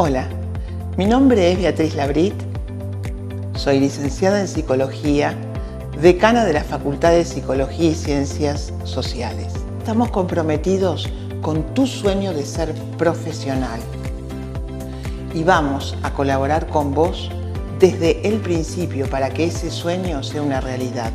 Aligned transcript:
Hola, 0.00 0.28
mi 0.96 1.06
nombre 1.06 1.50
es 1.50 1.58
Beatriz 1.58 1.96
Labrit, 1.96 2.32
soy 3.56 3.80
licenciada 3.80 4.40
en 4.40 4.46
Psicología, 4.46 5.34
decana 6.00 6.44
de 6.44 6.52
la 6.52 6.62
Facultad 6.62 7.10
de 7.10 7.24
Psicología 7.24 7.90
y 7.90 7.94
Ciencias 7.96 8.72
Sociales. 8.84 9.48
Estamos 9.80 10.10
comprometidos 10.10 11.08
con 11.42 11.74
tu 11.74 11.84
sueño 11.88 12.32
de 12.32 12.46
ser 12.46 12.72
profesional 12.96 13.80
y 15.34 15.42
vamos 15.42 15.96
a 16.04 16.12
colaborar 16.12 16.68
con 16.68 16.94
vos 16.94 17.28
desde 17.80 18.24
el 18.28 18.36
principio 18.36 19.10
para 19.10 19.30
que 19.30 19.46
ese 19.46 19.68
sueño 19.68 20.22
sea 20.22 20.42
una 20.42 20.60
realidad. 20.60 21.10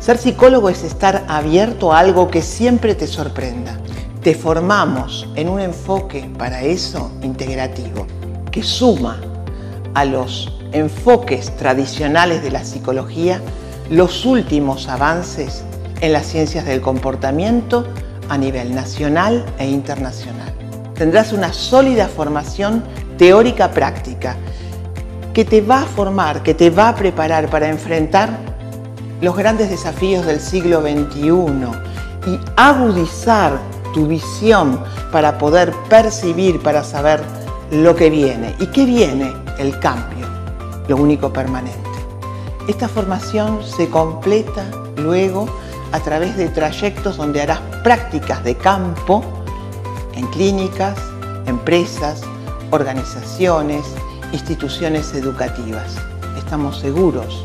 Ser 0.00 0.18
psicólogo 0.18 0.70
es 0.70 0.82
estar 0.82 1.24
abierto 1.28 1.92
a 1.92 2.00
algo 2.00 2.32
que 2.32 2.42
siempre 2.42 2.96
te 2.96 3.06
sorprenda. 3.06 3.78
Te 4.24 4.34
formamos 4.34 5.28
en 5.36 5.48
un 5.48 5.60
enfoque 5.60 6.28
para 6.36 6.62
eso 6.62 7.12
integrativo, 7.22 8.06
que 8.54 8.62
suma 8.62 9.16
a 9.94 10.04
los 10.04 10.48
enfoques 10.70 11.56
tradicionales 11.56 12.40
de 12.40 12.52
la 12.52 12.62
psicología 12.62 13.40
los 13.90 14.24
últimos 14.24 14.86
avances 14.86 15.64
en 16.00 16.12
las 16.12 16.26
ciencias 16.26 16.64
del 16.64 16.80
comportamiento 16.80 17.84
a 18.28 18.38
nivel 18.38 18.72
nacional 18.72 19.44
e 19.58 19.68
internacional. 19.68 20.54
Tendrás 20.94 21.32
una 21.32 21.52
sólida 21.52 22.06
formación 22.06 22.84
teórica 23.18 23.72
práctica 23.72 24.36
que 25.32 25.44
te 25.44 25.60
va 25.60 25.82
a 25.82 25.86
formar, 25.86 26.44
que 26.44 26.54
te 26.54 26.70
va 26.70 26.90
a 26.90 26.94
preparar 26.94 27.48
para 27.50 27.68
enfrentar 27.68 28.38
los 29.20 29.36
grandes 29.36 29.68
desafíos 29.68 30.26
del 30.26 30.38
siglo 30.38 30.80
XXI 30.80 31.26
y 32.30 32.38
agudizar 32.56 33.58
tu 33.92 34.06
visión 34.06 34.78
para 35.10 35.38
poder 35.38 35.72
percibir, 35.88 36.62
para 36.62 36.84
saber 36.84 37.20
lo 37.74 37.96
que 37.96 38.08
viene. 38.08 38.54
¿Y 38.60 38.66
qué 38.66 38.84
viene? 38.84 39.32
El 39.58 39.78
cambio, 39.80 40.26
lo 40.88 40.96
único 40.96 41.32
permanente. 41.32 41.80
Esta 42.68 42.88
formación 42.88 43.62
se 43.64 43.88
completa 43.88 44.64
luego 44.96 45.46
a 45.92 46.00
través 46.00 46.36
de 46.36 46.48
trayectos 46.48 47.16
donde 47.16 47.42
harás 47.42 47.60
prácticas 47.82 48.42
de 48.44 48.56
campo 48.56 49.24
en 50.14 50.26
clínicas, 50.28 50.98
empresas, 51.46 52.22
organizaciones, 52.70 53.84
instituciones 54.32 55.12
educativas. 55.14 55.96
Estamos 56.38 56.78
seguros 56.78 57.44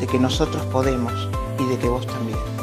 de 0.00 0.06
que 0.06 0.18
nosotros 0.18 0.64
podemos 0.66 1.12
y 1.58 1.64
de 1.66 1.78
que 1.78 1.88
vos 1.88 2.06
también. 2.06 2.59